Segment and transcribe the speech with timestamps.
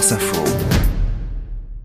[0.00, 0.44] France Info.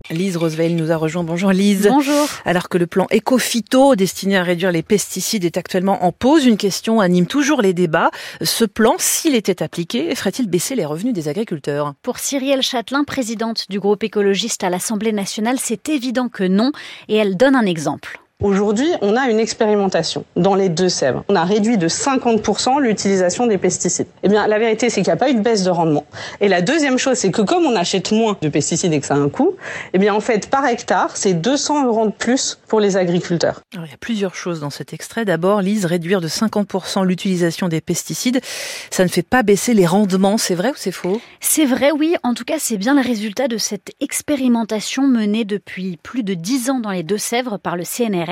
[0.08, 1.22] Lise Roosevelt nous a rejoint.
[1.22, 1.86] Bonjour Lise.
[1.90, 2.26] Bonjour.
[2.46, 6.56] Alors que le plan éco-phyto destiné à réduire les pesticides est actuellement en pause, une
[6.56, 8.10] question anime toujours les débats.
[8.40, 11.92] Ce plan, s'il était appliqué, ferait-il baisser les revenus des agriculteurs?
[12.00, 16.72] Pour Cyrielle Châtelain, présidente du groupe écologiste à l'Assemblée nationale, c'est évident que non,
[17.08, 18.18] et elle donne un exemple.
[18.42, 21.24] Aujourd'hui, on a une expérimentation dans les Deux-Sèvres.
[21.30, 24.08] On a réduit de 50% l'utilisation des pesticides.
[24.22, 26.04] Eh bien, la vérité, c'est qu'il n'y a pas eu de baisse de rendement.
[26.42, 29.14] Et la deuxième chose, c'est que comme on achète moins de pesticides et que ça
[29.14, 29.56] a un coût,
[29.94, 33.62] eh bien, en fait, par hectare, c'est 200 euros de plus pour les agriculteurs.
[33.72, 35.24] Alors, il y a plusieurs choses dans cet extrait.
[35.24, 38.42] D'abord, Lise, réduire de 50% l'utilisation des pesticides,
[38.90, 40.36] ça ne fait pas baisser les rendements.
[40.36, 41.22] C'est vrai ou c'est faux?
[41.40, 42.16] C'est vrai, oui.
[42.22, 46.68] En tout cas, c'est bien le résultat de cette expérimentation menée depuis plus de 10
[46.68, 48.25] ans dans les Deux-Sèvres par le CNR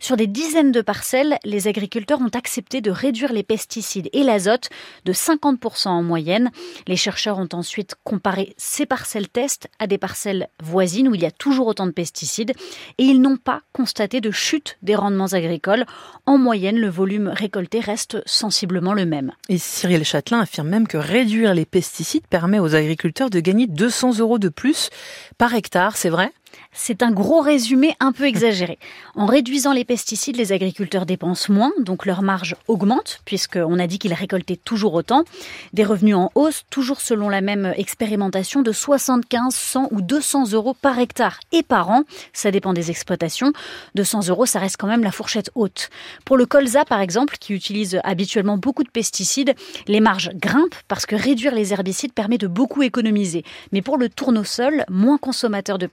[0.00, 4.70] sur des dizaines de parcelles, les agriculteurs ont accepté de réduire les pesticides et l'azote
[5.04, 6.50] de 50% en moyenne.
[6.86, 11.26] Les chercheurs ont ensuite comparé ces parcelles test à des parcelles voisines où il y
[11.26, 12.52] a toujours autant de pesticides
[12.98, 15.86] et ils n'ont pas constaté de chute des rendements agricoles.
[16.26, 19.32] En moyenne, le volume récolté reste sensiblement le même.
[19.48, 24.18] Et Cyril Châtelain affirme même que réduire les pesticides permet aux agriculteurs de gagner 200
[24.18, 24.90] euros de plus
[25.38, 26.32] par hectare, c'est vrai?
[26.72, 28.78] C'est un gros résumé un peu exagéré.
[29.14, 33.98] En réduisant les pesticides, les agriculteurs dépensent moins, donc leur marge augmente, puisqu'on a dit
[33.98, 35.24] qu'ils récoltaient toujours autant.
[35.74, 40.74] Des revenus en hausse, toujours selon la même expérimentation, de 75, 100 ou 200 euros
[40.74, 42.04] par hectare et par an.
[42.32, 43.52] Ça dépend des exploitations.
[43.96, 45.90] 200 euros, ça reste quand même la fourchette haute.
[46.24, 49.54] Pour le colza, par exemple, qui utilise habituellement beaucoup de pesticides,
[49.88, 53.44] les marges grimpent parce que réduire les herbicides permet de beaucoup économiser.
[53.72, 55.86] Mais pour le tournesol, moins consommateur de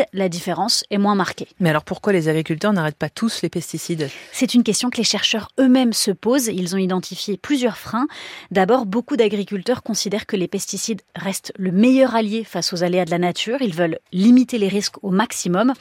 [0.00, 1.48] pesticides, la différence est moins marquée.
[1.58, 4.08] Mais alors pourquoi les agriculteurs n'arrêtent pas tous les pesticides?
[4.32, 6.48] C'est une question que les chercheurs eux-mêmes se posent.
[6.48, 8.06] Ils ont identifié plusieurs freins.
[8.50, 13.10] D'abord, beaucoup d'agriculteurs considèrent que les pesticides restent le meilleur allié face aux aléas de
[13.10, 13.58] la nature.
[13.60, 15.72] Ils veulent limiter les risques au maximum.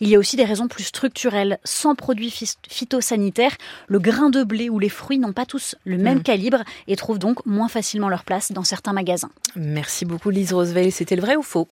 [0.00, 1.58] Il y a aussi des raisons plus structurelles.
[1.64, 2.32] Sans produits
[2.68, 3.56] phytosanitaires,
[3.88, 6.22] le grain de blé ou les fruits n'ont pas tous le même mmh.
[6.22, 9.30] calibre et trouvent donc moins facilement leur place dans certains magasins.
[9.56, 10.92] Merci beaucoup Lise Roosevelt.
[10.92, 11.66] C'était le vrai ou faux?